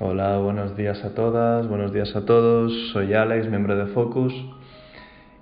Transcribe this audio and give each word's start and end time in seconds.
Hola, 0.00 0.38
buenos 0.38 0.76
días 0.76 1.04
a 1.04 1.12
todas, 1.12 1.66
buenos 1.66 1.92
días 1.92 2.14
a 2.14 2.24
todos. 2.24 2.72
Soy 2.92 3.14
Alex, 3.14 3.48
miembro 3.48 3.74
de 3.74 3.86
Focus, 3.86 4.32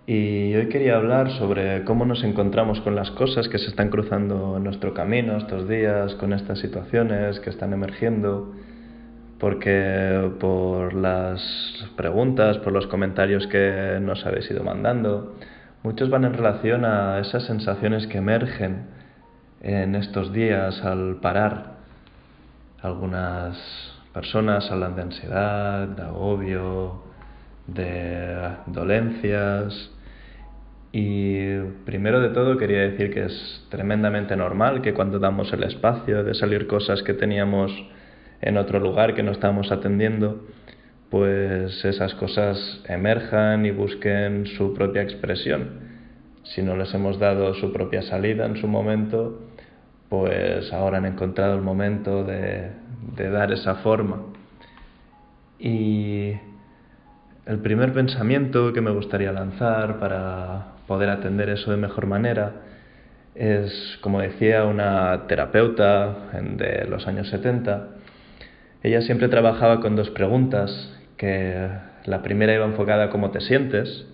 y 0.07 0.55
hoy 0.55 0.71
quería 0.71 0.97
hablar 0.97 1.31
sobre 1.33 1.85
cómo 1.85 2.07
nos 2.07 2.25
encontramos 2.25 2.81
con 2.81 2.97
las 2.97 3.11
cosas 3.11 3.49
que 3.51 3.59
se 3.59 3.67
están 3.67 3.91
cruzando 3.91 4.57
en 4.57 4.65
nuestro 4.65 4.95
camino 4.95 5.37
estos 5.37 5.69
días, 5.69 6.15
con 6.15 6.33
estas 6.33 6.59
situaciones 6.59 7.39
que 7.41 7.51
están 7.51 7.75
emergiendo, 7.75 8.55
porque 9.39 10.33
por 10.41 10.95
las 10.95 11.43
preguntas, 11.95 12.57
por 12.57 12.73
los 12.73 12.87
comentarios 12.87 13.47
que 13.49 13.99
nos 14.01 14.25
habéis 14.25 14.51
ido 14.51 14.65
mandando, 14.65 15.37
muchos 15.83 16.09
van 16.09 16.25
en 16.25 16.33
relación 16.33 16.87
a 16.87 17.19
esas 17.19 17.45
sensaciones 17.45 18.07
que 18.07 18.17
emergen 18.17 18.87
en 19.61 19.95
estos 19.97 20.33
días 20.33 20.83
al 20.83 21.17
parar. 21.17 21.77
Algunas 22.81 23.96
personas 24.17 24.73
hablan 24.73 24.97
de 24.97 25.03
ansiedad, 25.03 25.89
de 25.89 26.03
agobio, 26.03 27.03
de 27.67 28.49
dolencias. 28.65 29.91
Y 30.91 31.59
primero 31.85 32.23
de 32.23 32.31
todo 32.31 32.57
quería 32.57 32.81
decir 32.81 33.13
que 33.13 33.27
es 33.27 33.67
tremendamente 33.69 34.35
normal 34.35 34.81
que 34.81 34.95
cuando 34.95 35.19
damos 35.19 35.53
el 35.53 35.65
espacio 35.65 36.25
de 36.25 36.33
salir 36.33 36.67
cosas 36.67 37.03
que 37.03 37.13
teníamos 37.13 37.71
en 38.41 38.57
otro 38.57 38.81
lugar 38.81 39.15
que 39.15 39.23
no 39.23 39.33
estábamos 39.33 39.71
atendiendo, 39.71 40.47
pues 41.11 41.85
esas 41.85 42.15
cosas 42.15 42.57
emerjan 42.89 43.67
y 43.67 43.71
busquen 43.71 44.47
su 44.47 44.73
propia 44.73 45.03
expresión. 45.03 45.73
Si 46.43 46.63
no 46.63 46.75
les 46.75 46.95
hemos 46.95 47.19
dado 47.19 47.53
su 47.53 47.71
propia 47.71 48.01
salida 48.01 48.47
en 48.47 48.57
su 48.57 48.67
momento, 48.67 49.43
pues 50.09 50.73
ahora 50.73 50.97
han 50.97 51.05
encontrado 51.05 51.55
el 51.55 51.63
momento 51.63 52.25
de, 52.25 52.71
de 53.15 53.31
dar 53.31 53.53
esa 53.53 53.77
forma. 53.77 54.23
Y 55.59 56.33
el 57.47 57.59
primer 57.59 57.93
pensamiento 57.93 58.73
que 58.73 58.81
me 58.81 58.91
gustaría 58.91 59.33
lanzar 59.33 59.99
para 59.99 60.73
poder 60.87 61.11
atender 61.11 61.49
eso 61.49 61.71
de 61.71 61.77
mejor 61.77 62.07
manera 62.07 62.53
es, 63.35 63.99
como 64.01 64.21
decía 64.21 64.65
una 64.65 65.27
terapeuta 65.27 66.31
de 66.43 66.87
los 66.89 67.07
años 67.07 67.29
70, 67.29 67.89
ella 68.83 69.03
siempre 69.03 69.29
trabajaba 69.29 69.81
con 69.81 69.97
dos 69.97 70.11
preguntas, 70.11 70.93
que 71.17 71.69
la 72.05 72.23
primera 72.23 72.55
iba 72.55 72.65
enfocada 72.65 73.05
a 73.05 73.11
cómo 73.11 73.31
te 73.31 73.41
sientes, 73.41 74.07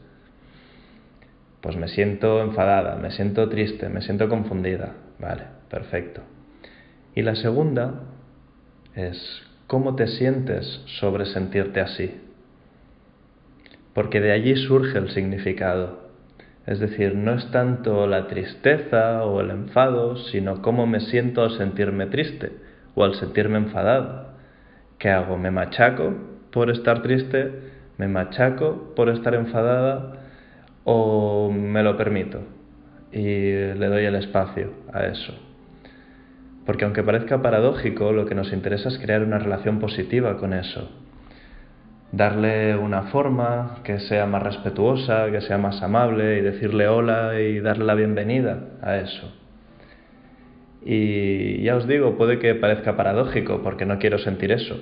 pues 1.60 1.76
me 1.76 1.88
siento 1.88 2.42
enfadada, 2.42 2.96
me 2.96 3.10
siento 3.10 3.48
triste, 3.48 3.88
me 3.88 4.02
siento 4.02 4.28
confundida, 4.28 4.94
vale, 5.18 5.44
perfecto. 5.70 6.22
Y 7.14 7.22
la 7.22 7.36
segunda 7.36 8.00
es 8.94 9.42
cómo 9.66 9.94
te 9.96 10.06
sientes 10.06 10.82
sobre 11.00 11.26
sentirte 11.26 11.80
así. 11.80 12.20
Porque 13.94 14.20
de 14.20 14.32
allí 14.32 14.56
surge 14.56 14.98
el 14.98 15.10
significado. 15.10 16.10
Es 16.66 16.78
decir, 16.78 17.14
no 17.14 17.34
es 17.34 17.50
tanto 17.50 18.06
la 18.06 18.28
tristeza 18.28 19.24
o 19.24 19.40
el 19.40 19.50
enfado, 19.50 20.16
sino 20.16 20.62
cómo 20.62 20.86
me 20.86 21.00
siento 21.00 21.42
al 21.42 21.56
sentirme 21.56 22.06
triste 22.06 22.52
o 22.94 23.04
al 23.04 23.14
sentirme 23.14 23.58
enfadado. 23.58 24.28
¿Qué 24.98 25.10
hago? 25.10 25.36
¿Me 25.36 25.50
machaco 25.50 26.14
por 26.52 26.70
estar 26.70 27.02
triste? 27.02 27.50
¿Me 27.98 28.08
machaco 28.08 28.94
por 28.94 29.08
estar 29.08 29.34
enfadada? 29.34 30.20
¿O 30.84 31.50
me 31.50 31.82
lo 31.82 31.96
permito? 31.96 32.40
Y 33.10 33.24
le 33.24 33.86
doy 33.88 34.04
el 34.04 34.14
espacio 34.14 34.72
a 34.92 35.06
eso. 35.06 35.51
Porque 36.66 36.84
aunque 36.84 37.02
parezca 37.02 37.42
paradójico, 37.42 38.12
lo 38.12 38.26
que 38.26 38.34
nos 38.34 38.52
interesa 38.52 38.88
es 38.88 38.98
crear 38.98 39.22
una 39.22 39.38
relación 39.38 39.80
positiva 39.80 40.36
con 40.36 40.52
eso. 40.52 40.90
Darle 42.12 42.76
una 42.76 43.04
forma 43.04 43.78
que 43.84 43.98
sea 44.00 44.26
más 44.26 44.42
respetuosa, 44.42 45.30
que 45.30 45.40
sea 45.40 45.58
más 45.58 45.82
amable 45.82 46.38
y 46.38 46.42
decirle 46.42 46.86
hola 46.86 47.40
y 47.40 47.60
darle 47.60 47.84
la 47.84 47.94
bienvenida 47.94 48.58
a 48.82 48.96
eso. 48.98 49.32
Y 50.84 51.62
ya 51.62 51.76
os 51.76 51.86
digo, 51.86 52.16
puede 52.16 52.38
que 52.38 52.54
parezca 52.54 52.96
paradójico 52.96 53.62
porque 53.62 53.86
no 53.86 53.98
quiero 53.98 54.18
sentir 54.18 54.52
eso, 54.52 54.76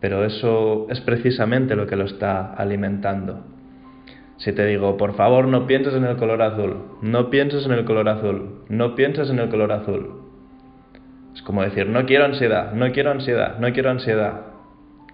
pero 0.00 0.24
eso 0.24 0.86
es 0.90 1.00
precisamente 1.00 1.76
lo 1.76 1.86
que 1.86 1.96
lo 1.96 2.04
está 2.04 2.52
alimentando. 2.54 3.44
Si 4.38 4.52
te 4.52 4.66
digo, 4.66 4.96
por 4.96 5.14
favor 5.14 5.46
no 5.46 5.66
pienses 5.66 5.94
en 5.94 6.04
el 6.04 6.16
color 6.16 6.42
azul, 6.42 6.76
no 7.02 7.30
pienses 7.30 7.64
en 7.66 7.72
el 7.72 7.84
color 7.84 8.08
azul, 8.08 8.64
no 8.68 8.94
pienses 8.94 9.30
en 9.30 9.38
el 9.38 9.48
color 9.48 9.72
azul, 9.72 10.17
es 11.38 11.42
como 11.42 11.62
decir, 11.62 11.86
no 11.86 12.04
quiero 12.04 12.24
ansiedad, 12.24 12.72
no 12.72 12.90
quiero 12.90 13.12
ansiedad, 13.12 13.60
no 13.60 13.72
quiero 13.72 13.90
ansiedad. 13.90 14.40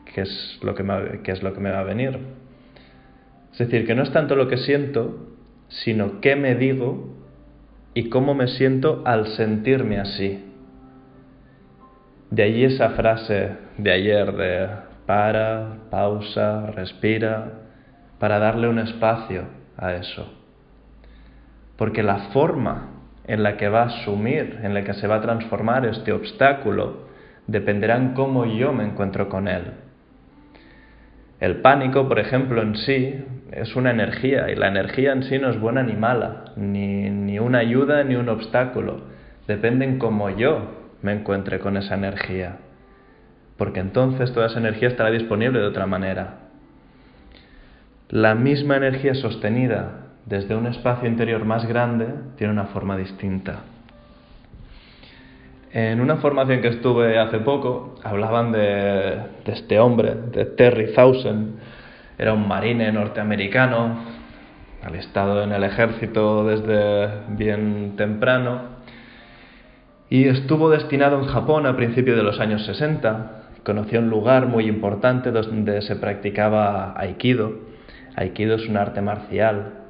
¿Qué 0.06 0.22
es 0.22 0.58
lo 0.62 0.74
que 0.74 0.82
me, 0.82 1.20
es 1.22 1.42
lo 1.42 1.52
que 1.52 1.60
me 1.60 1.70
va 1.70 1.80
a 1.80 1.84
venir? 1.84 2.18
Es 3.52 3.58
decir, 3.58 3.86
que 3.86 3.94
no 3.94 4.02
es 4.02 4.10
tanto 4.10 4.34
lo 4.34 4.48
que 4.48 4.56
siento, 4.56 5.34
sino 5.68 6.22
qué 6.22 6.34
me 6.34 6.54
digo 6.54 7.14
y 7.92 8.08
cómo 8.08 8.34
me 8.34 8.48
siento 8.48 9.02
al 9.04 9.26
sentirme 9.36 9.98
así. 9.98 10.42
De 12.30 12.42
allí 12.42 12.64
esa 12.64 12.90
frase 12.90 13.50
de 13.76 13.92
ayer 13.92 14.32
de 14.32 14.68
para, 15.04 15.76
pausa, 15.90 16.70
respira, 16.70 17.52
para 18.18 18.38
darle 18.38 18.66
un 18.66 18.78
espacio 18.78 19.42
a 19.76 19.92
eso. 19.92 20.32
Porque 21.76 22.02
la 22.02 22.30
forma 22.32 22.93
en 23.26 23.42
la 23.42 23.56
que 23.56 23.68
va 23.68 23.82
a 23.82 23.86
asumir, 23.86 24.60
en 24.62 24.74
la 24.74 24.84
que 24.84 24.94
se 24.94 25.06
va 25.06 25.16
a 25.16 25.20
transformar 25.22 25.86
este 25.86 26.12
obstáculo, 26.12 27.08
dependerá 27.46 27.96
en 27.96 28.14
cómo 28.14 28.44
yo 28.46 28.72
me 28.72 28.84
encuentro 28.84 29.28
con 29.28 29.48
él. 29.48 29.72
El 31.40 31.56
pánico, 31.56 32.08
por 32.08 32.18
ejemplo, 32.18 32.62
en 32.62 32.76
sí 32.76 33.24
es 33.52 33.76
una 33.76 33.90
energía 33.90 34.50
y 34.50 34.56
la 34.56 34.68
energía 34.68 35.12
en 35.12 35.24
sí 35.24 35.38
no 35.38 35.50
es 35.50 35.58
buena 35.58 35.82
ni 35.82 35.94
mala, 35.94 36.52
ni, 36.56 37.10
ni 37.10 37.38
una 37.38 37.58
ayuda 37.58 38.04
ni 38.04 38.14
un 38.14 38.28
obstáculo. 38.28 39.02
Depende 39.46 39.84
en 39.84 39.98
cómo 39.98 40.30
yo 40.30 40.70
me 41.02 41.12
encuentre 41.12 41.58
con 41.58 41.76
esa 41.76 41.94
energía, 41.94 42.56
porque 43.58 43.80
entonces 43.80 44.32
toda 44.32 44.46
esa 44.46 44.58
energía 44.58 44.88
estará 44.88 45.10
disponible 45.10 45.58
de 45.58 45.66
otra 45.66 45.86
manera. 45.86 46.38
La 48.08 48.34
misma 48.34 48.76
energía 48.76 49.14
sostenida 49.14 50.03
desde 50.26 50.56
un 50.56 50.66
espacio 50.66 51.08
interior 51.08 51.44
más 51.44 51.66
grande 51.66 52.06
tiene 52.36 52.52
una 52.52 52.66
forma 52.66 52.96
distinta. 52.96 53.60
En 55.72 56.00
una 56.00 56.16
formación 56.16 56.62
que 56.62 56.68
estuve 56.68 57.18
hace 57.18 57.40
poco, 57.40 57.96
hablaban 58.04 58.52
de, 58.52 59.18
este 59.44 59.78
hombre, 59.78 60.14
de 60.32 60.44
Terry 60.46 60.94
Thousand. 60.94 61.58
Era 62.16 62.32
un 62.32 62.46
marine 62.46 62.92
norteamericano, 62.92 63.98
alistado 64.84 65.42
en 65.42 65.52
el 65.52 65.64
ejército 65.64 66.46
desde 66.46 67.08
bien 67.30 67.94
temprano, 67.96 68.74
y 70.08 70.28
estuvo 70.28 70.70
destinado 70.70 71.18
en 71.18 71.26
Japón 71.26 71.66
a 71.66 71.74
principios 71.74 72.16
de 72.16 72.22
los 72.22 72.38
años 72.38 72.64
60. 72.66 73.42
Conoció 73.64 73.98
un 73.98 74.10
lugar 74.10 74.46
muy 74.46 74.68
importante 74.68 75.32
donde 75.32 75.82
se 75.82 75.96
practicaba 75.96 76.94
aikido. 76.96 77.52
Aikido 78.14 78.54
es 78.54 78.68
un 78.68 78.76
arte 78.76 79.00
marcial 79.00 79.83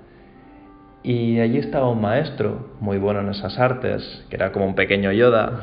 y 1.05 1.39
allí 1.39 1.59
estaba 1.59 1.91
un 1.91 2.01
maestro 2.01 2.71
muy 2.81 2.97
bueno 2.97 3.21
en 3.21 3.29
esas 3.29 3.59
artes, 3.59 4.25
que 4.31 4.37
era 4.37 4.53
como 4.53 4.65
un 4.65 4.75
pequeño 4.75 5.13
Yoda. 5.13 5.61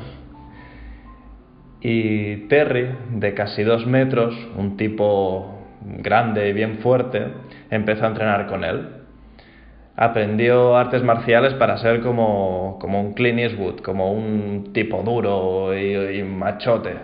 Y 1.81 2.47
Terry, 2.47 2.95
de 3.15 3.33
casi 3.33 3.63
dos 3.63 3.87
metros, 3.87 4.35
un 4.55 4.77
tipo 4.77 5.57
grande 5.81 6.47
y 6.47 6.53
bien 6.53 6.77
fuerte, 6.77 7.25
empezó 7.71 8.05
a 8.05 8.09
entrenar 8.09 8.45
con 8.45 8.63
él. 8.63 8.87
Aprendió 9.95 10.77
artes 10.77 11.03
marciales 11.03 11.55
para 11.55 11.77
ser 11.77 12.01
como, 12.01 12.77
como 12.79 13.01
un 13.01 13.13
Clint 13.13 13.39
Eastwood, 13.39 13.79
como 13.79 14.13
un 14.13 14.73
tipo 14.73 15.01
duro 15.01 15.75
y, 15.75 16.19
y 16.19 16.23
machote. 16.23 16.97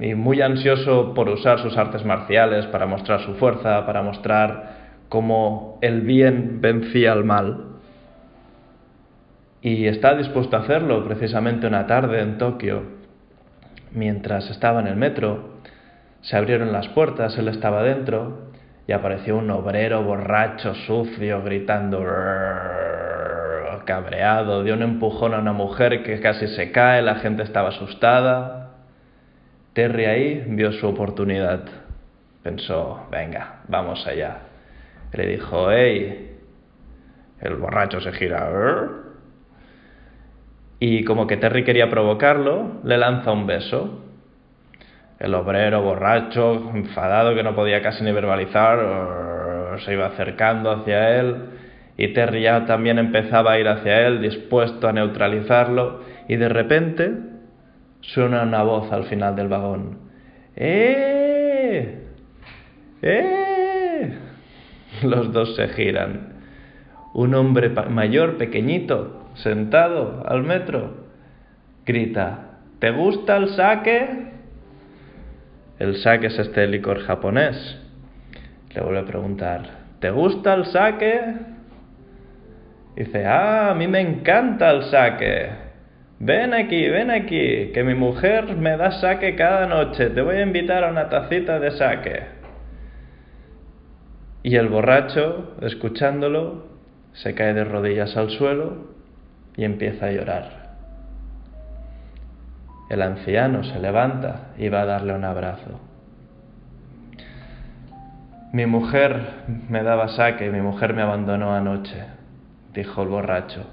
Y 0.00 0.16
muy 0.16 0.42
ansioso 0.42 1.14
por 1.14 1.28
usar 1.28 1.60
sus 1.60 1.76
artes 1.78 2.04
marciales 2.04 2.66
para 2.66 2.86
mostrar 2.86 3.20
su 3.20 3.34
fuerza, 3.34 3.86
para 3.86 4.02
mostrar 4.02 4.77
como 5.08 5.78
el 5.80 6.02
bien 6.02 6.60
vencía 6.60 7.12
al 7.12 7.24
mal. 7.24 7.64
Y 9.60 9.86
está 9.86 10.14
dispuesto 10.14 10.56
a 10.56 10.60
hacerlo 10.60 11.04
precisamente 11.04 11.66
una 11.66 11.86
tarde 11.86 12.20
en 12.20 12.38
Tokio. 12.38 12.82
Mientras 13.92 14.50
estaba 14.50 14.80
en 14.80 14.86
el 14.86 14.96
metro, 14.96 15.60
se 16.20 16.36
abrieron 16.36 16.72
las 16.72 16.88
puertas, 16.88 17.36
él 17.38 17.48
estaba 17.48 17.82
dentro 17.82 18.50
y 18.86 18.92
apareció 18.92 19.36
un 19.36 19.50
obrero 19.50 20.02
borracho, 20.02 20.74
sucio, 20.74 21.42
gritando, 21.42 22.04
cabreado, 23.84 24.62
dio 24.62 24.74
un 24.74 24.82
empujón 24.82 25.34
a 25.34 25.38
una 25.38 25.52
mujer 25.52 26.02
que 26.02 26.20
casi 26.20 26.46
se 26.48 26.70
cae, 26.70 27.00
la 27.02 27.16
gente 27.16 27.42
estaba 27.42 27.70
asustada. 27.70 28.70
Terry 29.72 30.04
ahí 30.04 30.44
vio 30.48 30.72
su 30.72 30.86
oportunidad. 30.86 31.64
Pensó, 32.42 33.06
venga, 33.10 33.60
vamos 33.68 34.06
allá 34.06 34.47
le 35.12 35.26
dijo, 35.26 35.70
hey, 35.70 36.36
el 37.40 37.54
borracho 37.56 38.00
se 38.00 38.12
gira. 38.12 38.48
Y 40.80 41.04
como 41.04 41.26
que 41.26 41.36
Terry 41.36 41.64
quería 41.64 41.90
provocarlo, 41.90 42.80
le 42.84 42.98
lanza 42.98 43.32
un 43.32 43.46
beso. 43.46 44.04
El 45.18 45.34
obrero 45.34 45.82
borracho, 45.82 46.70
enfadado, 46.74 47.34
que 47.34 47.42
no 47.42 47.54
podía 47.54 47.82
casi 47.82 48.04
ni 48.04 48.12
verbalizar, 48.12 49.78
se 49.84 49.92
iba 49.92 50.06
acercando 50.06 50.70
hacia 50.70 51.18
él 51.18 51.36
y 51.98 52.12
Terry 52.12 52.42
ya 52.42 52.64
también 52.64 52.98
empezaba 52.98 53.52
a 53.52 53.58
ir 53.58 53.66
hacia 53.66 54.06
él, 54.06 54.22
dispuesto 54.22 54.86
a 54.86 54.92
neutralizarlo, 54.92 56.04
y 56.28 56.36
de 56.36 56.48
repente 56.48 57.10
suena 58.00 58.44
una 58.44 58.62
voz 58.62 58.92
al 58.92 59.04
final 59.06 59.34
del 59.34 59.48
vagón. 59.48 59.98
¡Eh! 60.54 61.98
¡Eh! 63.02 63.47
Los 65.02 65.32
dos 65.32 65.56
se 65.56 65.68
giran. 65.68 66.34
Un 67.14 67.34
hombre 67.34 67.70
mayor, 67.70 68.36
pequeñito, 68.36 69.30
sentado 69.34 70.24
al 70.26 70.42
metro, 70.42 71.08
grita, 71.86 72.58
¿te 72.78 72.90
gusta 72.90 73.36
el 73.36 73.48
sake? 73.50 74.28
El 75.78 75.96
sake 75.96 76.26
es 76.26 76.38
este 76.38 76.66
licor 76.66 77.00
japonés. 77.00 77.80
Le 78.74 78.82
vuelve 78.82 79.00
a 79.00 79.04
preguntar, 79.04 79.62
¿te 80.00 80.10
gusta 80.10 80.54
el 80.54 80.66
sake? 80.66 81.34
Dice, 82.96 83.26
ah, 83.26 83.70
a 83.70 83.74
mí 83.74 83.86
me 83.86 84.00
encanta 84.00 84.70
el 84.70 84.82
sake. 84.84 85.50
Ven 86.20 86.52
aquí, 86.52 86.88
ven 86.88 87.10
aquí, 87.10 87.70
que 87.72 87.84
mi 87.84 87.94
mujer 87.94 88.56
me 88.56 88.76
da 88.76 88.90
sake 88.90 89.36
cada 89.36 89.66
noche. 89.66 90.10
Te 90.10 90.20
voy 90.20 90.36
a 90.36 90.42
invitar 90.42 90.84
a 90.84 90.90
una 90.90 91.08
tacita 91.08 91.60
de 91.60 91.70
sake. 91.70 92.37
Y 94.48 94.56
el 94.56 94.70
borracho, 94.70 95.56
escuchándolo, 95.60 96.64
se 97.12 97.34
cae 97.34 97.52
de 97.52 97.64
rodillas 97.64 98.16
al 98.16 98.30
suelo 98.30 98.78
y 99.58 99.64
empieza 99.64 100.06
a 100.06 100.10
llorar. 100.10 100.76
El 102.88 103.02
anciano 103.02 103.62
se 103.62 103.78
levanta 103.78 104.52
y 104.56 104.70
va 104.70 104.80
a 104.80 104.86
darle 104.86 105.12
un 105.12 105.24
abrazo. 105.26 105.78
Mi 108.54 108.64
mujer 108.64 109.20
me 109.68 109.82
daba 109.82 110.08
saque, 110.08 110.48
mi 110.48 110.62
mujer 110.62 110.94
me 110.94 111.02
abandonó 111.02 111.54
anoche, 111.54 112.04
dijo 112.72 113.02
el 113.02 113.08
borracho. 113.08 113.66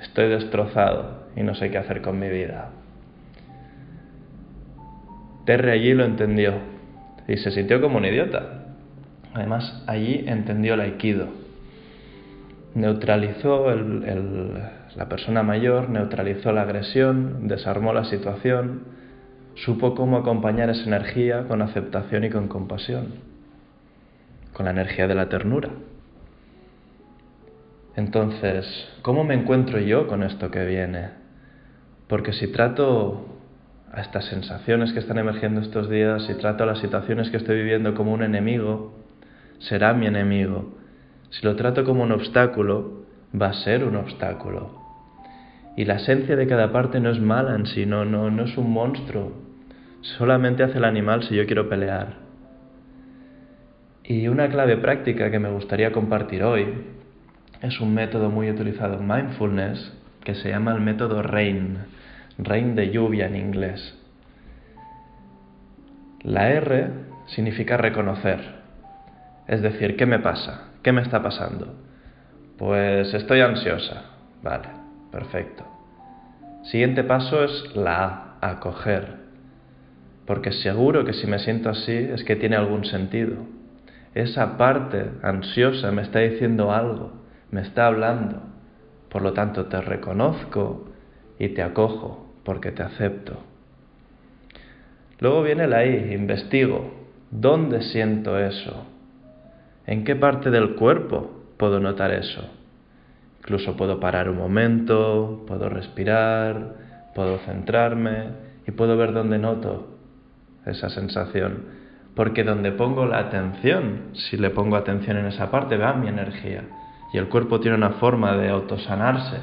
Estoy 0.00 0.30
destrozado 0.30 1.26
y 1.36 1.42
no 1.42 1.54
sé 1.54 1.70
qué 1.70 1.76
hacer 1.76 2.00
con 2.00 2.18
mi 2.18 2.30
vida. 2.30 2.70
Terry 5.44 5.70
allí 5.72 5.92
lo 5.92 6.06
entendió 6.06 6.54
y 7.28 7.36
se 7.36 7.50
sintió 7.50 7.82
como 7.82 7.98
un 7.98 8.06
idiota. 8.06 8.63
Además, 9.34 9.82
allí 9.86 10.24
entendió 10.26 10.74
el 10.74 10.80
aikido. 10.80 11.28
Neutralizó 12.74 13.66
la 14.96 15.08
persona 15.08 15.42
mayor, 15.42 15.90
neutralizó 15.90 16.52
la 16.52 16.62
agresión, 16.62 17.46
desarmó 17.46 17.92
la 17.92 18.04
situación, 18.04 18.84
supo 19.54 19.94
cómo 19.94 20.16
acompañar 20.16 20.70
esa 20.70 20.84
energía 20.84 21.46
con 21.46 21.62
aceptación 21.62 22.24
y 22.24 22.30
con 22.30 22.48
compasión 22.48 23.34
con 24.54 24.64
la 24.64 24.70
energía 24.70 25.06
de 25.06 25.14
la 25.14 25.28
ternura. 25.28 25.68
Entonces, 27.96 28.66
¿cómo 29.02 29.24
me 29.24 29.34
encuentro 29.34 29.78
yo 29.78 30.06
con 30.06 30.22
esto 30.22 30.50
que 30.50 30.64
viene? 30.64 31.10
Porque 32.08 32.32
si 32.32 32.48
trato 32.48 33.26
a 33.92 34.00
estas 34.00 34.24
sensaciones 34.26 34.92
que 34.92 35.00
están 35.00 35.18
emergiendo 35.18 35.60
estos 35.60 35.90
días, 35.90 36.24
si 36.26 36.34
trato 36.34 36.64
a 36.64 36.66
las 36.66 36.78
situaciones 36.78 37.30
que 37.30 37.36
estoy 37.36 37.56
viviendo 37.56 37.94
como 37.94 38.12
un 38.12 38.22
enemigo, 38.22 38.94
será 39.58 39.92
mi 39.94 40.06
enemigo. 40.06 40.74
Si 41.30 41.44
lo 41.44 41.56
trato 41.56 41.84
como 41.84 42.02
un 42.02 42.12
obstáculo, 42.12 43.04
va 43.40 43.48
a 43.48 43.52
ser 43.64 43.84
un 43.84 43.96
obstáculo. 43.96 44.82
Y 45.76 45.84
la 45.84 45.96
esencia 45.96 46.36
de 46.36 46.46
cada 46.46 46.70
parte 46.70 47.00
no 47.00 47.10
es 47.10 47.20
mala 47.20 47.56
en 47.56 47.66
sí, 47.66 47.86
no, 47.86 48.04
no, 48.04 48.30
no 48.30 48.44
es 48.44 48.56
un 48.56 48.72
monstruo. 48.72 49.32
Solamente 50.02 50.62
hace 50.62 50.78
el 50.78 50.84
animal 50.84 51.24
si 51.24 51.34
yo 51.34 51.46
quiero 51.46 51.68
pelear. 51.68 52.24
Y 54.04 54.28
una 54.28 54.48
clave 54.48 54.76
práctica 54.76 55.30
que 55.30 55.38
me 55.38 55.50
gustaría 55.50 55.90
compartir 55.90 56.44
hoy 56.44 56.66
es 57.62 57.80
un 57.80 57.94
método 57.94 58.28
muy 58.30 58.50
utilizado 58.50 58.98
en 58.98 59.08
mindfulness 59.08 59.92
que 60.22 60.34
se 60.34 60.50
llama 60.50 60.74
el 60.74 60.80
método 60.80 61.22
RAIN, 61.22 61.78
RAIN 62.38 62.74
de 62.74 62.90
lluvia 62.90 63.26
en 63.26 63.36
inglés. 63.36 63.98
La 66.22 66.50
R 66.50 66.90
significa 67.26 67.76
reconocer, 67.76 68.53
es 69.46 69.62
decir, 69.62 69.96
¿qué 69.96 70.06
me 70.06 70.18
pasa? 70.18 70.72
¿Qué 70.82 70.92
me 70.92 71.02
está 71.02 71.22
pasando? 71.22 71.74
Pues 72.58 73.12
estoy 73.14 73.40
ansiosa. 73.40 74.04
Vale, 74.42 74.68
perfecto. 75.10 75.64
Siguiente 76.64 77.04
paso 77.04 77.44
es 77.44 77.76
la 77.76 78.36
A, 78.40 78.50
acoger, 78.50 79.16
porque 80.26 80.52
seguro 80.52 81.04
que 81.04 81.12
si 81.12 81.26
me 81.26 81.38
siento 81.38 81.70
así 81.70 81.92
es 81.92 82.24
que 82.24 82.36
tiene 82.36 82.56
algún 82.56 82.84
sentido 82.84 83.36
esa 84.14 84.56
parte 84.56 85.10
ansiosa 85.22 85.90
me 85.90 86.02
está 86.02 86.20
diciendo 86.20 86.72
algo, 86.72 87.12
me 87.50 87.62
está 87.62 87.86
hablando. 87.86 88.42
Por 89.08 89.22
lo 89.22 89.32
tanto, 89.32 89.66
te 89.66 89.80
reconozco 89.80 90.88
y 91.38 91.48
te 91.48 91.62
acojo 91.62 92.32
porque 92.44 92.70
te 92.70 92.84
acepto. 92.84 93.40
Luego 95.18 95.42
viene 95.42 95.66
la 95.66 95.84
I, 95.84 96.14
investigo. 96.14 96.94
¿Dónde 97.30 97.82
siento 97.82 98.38
eso? 98.38 98.86
¿En 99.86 100.04
qué 100.04 100.16
parte 100.16 100.50
del 100.50 100.74
cuerpo 100.74 101.30
puedo 101.56 101.80
notar 101.80 102.10
eso? 102.12 102.42
Incluso 103.40 103.76
puedo 103.76 104.00
parar 104.00 104.28
un 104.30 104.38
momento, 104.38 105.44
puedo 105.46 105.68
respirar, 105.68 107.12
puedo 107.14 107.38
centrarme 107.38 108.28
y 108.66 108.70
puedo 108.70 108.96
ver 108.96 109.12
dónde 109.12 109.38
noto 109.38 109.88
esa 110.64 110.88
sensación 110.88 111.84
porque 112.14 112.44
donde 112.44 112.72
pongo 112.72 113.06
la 113.06 113.18
atención, 113.18 114.10
si 114.12 114.36
le 114.36 114.50
pongo 114.50 114.76
atención 114.76 115.16
en 115.16 115.26
esa 115.26 115.50
parte, 115.50 115.76
va 115.76 115.94
mi 115.94 116.08
energía. 116.08 116.62
Y 117.12 117.18
el 117.18 117.28
cuerpo 117.28 117.60
tiene 117.60 117.76
una 117.76 117.90
forma 117.90 118.36
de 118.36 118.50
autosanarse. 118.50 119.38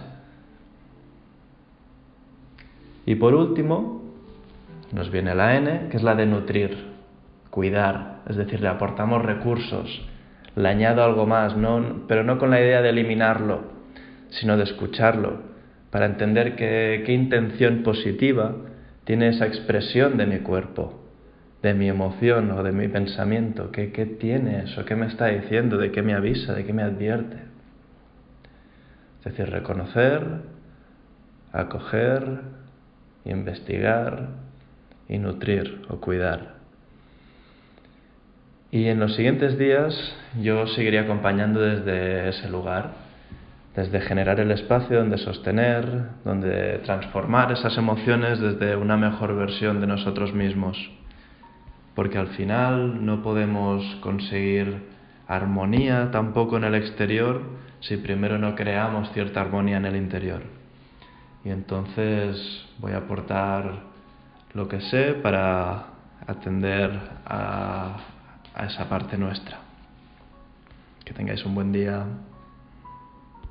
Y 3.05 3.15
por 3.15 3.33
último, 3.33 4.01
nos 4.93 5.11
viene 5.11 5.35
la 5.35 5.55
N, 5.57 5.89
que 5.89 5.97
es 5.97 6.03
la 6.03 6.15
de 6.15 6.25
nutrir, 6.25 6.91
cuidar, 7.49 8.21
es 8.27 8.37
decir, 8.37 8.61
le 8.61 8.69
aportamos 8.69 9.21
recursos, 9.21 10.07
le 10.55 10.67
añado 10.67 11.03
algo 11.03 11.25
más, 11.25 11.55
no, 11.55 12.03
pero 12.07 12.23
no 12.23 12.37
con 12.37 12.49
la 12.49 12.59
idea 12.59 12.81
de 12.81 12.89
eliminarlo, 12.89 13.63
sino 14.29 14.57
de 14.57 14.63
escucharlo, 14.63 15.41
para 15.89 16.05
entender 16.05 16.55
qué 16.55 17.05
intención 17.13 17.83
positiva 17.83 18.55
tiene 19.03 19.29
esa 19.29 19.45
expresión 19.45 20.17
de 20.17 20.25
mi 20.25 20.39
cuerpo 20.39 21.01
de 21.61 21.73
mi 21.73 21.89
emoción 21.89 22.51
o 22.51 22.63
de 22.63 22.71
mi 22.71 22.87
pensamiento. 22.87 23.71
¿Qué, 23.71 23.91
¿Qué 23.91 24.05
tiene 24.05 24.63
eso? 24.63 24.83
¿Qué 24.85 24.95
me 24.95 25.05
está 25.05 25.27
diciendo? 25.27 25.77
¿De 25.77 25.91
qué 25.91 26.01
me 26.01 26.13
avisa? 26.13 26.53
¿De 26.53 26.65
qué 26.65 26.73
me 26.73 26.83
advierte? 26.83 27.37
Es 29.19 29.25
decir, 29.25 29.49
reconocer, 29.51 30.25
acoger, 31.51 32.41
investigar 33.25 34.29
y 35.07 35.19
nutrir 35.19 35.83
o 35.89 35.97
cuidar. 35.97 36.60
Y 38.71 38.87
en 38.87 38.99
los 38.99 39.15
siguientes 39.15 39.57
días 39.57 39.93
yo 40.41 40.65
seguiría 40.67 41.01
acompañando 41.01 41.59
desde 41.59 42.29
ese 42.29 42.49
lugar, 42.49 42.91
desde 43.75 44.01
generar 44.01 44.39
el 44.39 44.51
espacio 44.51 44.97
donde 44.97 45.17
sostener, 45.17 45.85
donde 46.23 46.79
transformar 46.79 47.51
esas 47.51 47.77
emociones 47.77 48.39
desde 48.39 48.75
una 48.75 48.97
mejor 48.97 49.35
versión 49.35 49.81
de 49.81 49.87
nosotros 49.87 50.33
mismos 50.33 50.77
porque 51.95 52.17
al 52.17 52.27
final 52.29 53.05
no 53.05 53.21
podemos 53.21 53.83
conseguir 54.01 54.89
armonía 55.27 56.09
tampoco 56.11 56.57
en 56.57 56.63
el 56.63 56.75
exterior 56.75 57.41
si 57.79 57.97
primero 57.97 58.37
no 58.37 58.55
creamos 58.55 59.11
cierta 59.11 59.41
armonía 59.41 59.77
en 59.77 59.85
el 59.85 59.95
interior. 59.95 60.41
Y 61.43 61.49
entonces 61.49 62.65
voy 62.79 62.93
a 62.93 62.97
aportar 62.97 63.83
lo 64.53 64.67
que 64.67 64.81
sé 64.81 65.13
para 65.13 65.85
atender 66.27 66.91
a, 67.25 67.97
a 68.53 68.65
esa 68.65 68.87
parte 68.89 69.17
nuestra. 69.17 69.59
Que 71.05 71.13
tengáis 71.13 71.43
un 71.45 71.55
buen 71.55 71.71
día. 71.71 72.05